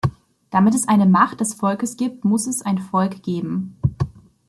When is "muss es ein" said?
2.25-2.79